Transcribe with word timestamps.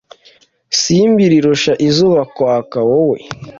simbi 0.79 1.23
rirusha 1.31 1.73
izuba 1.87 2.21
kwaka, 2.33 2.77
wowe 2.89 3.19